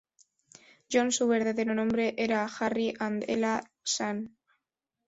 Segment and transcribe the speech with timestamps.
[0.91, 4.31] John, su verdadero nombre era Harry and Ella St.